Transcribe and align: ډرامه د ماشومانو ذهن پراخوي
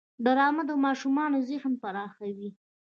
ډرامه 0.25 0.63
د 0.69 0.71
ماشومانو 0.85 1.37
ذهن 1.49 1.73
پراخوي 1.81 2.49